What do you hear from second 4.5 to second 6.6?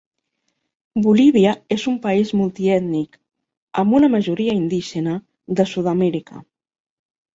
indígena, de Sud-amèrica.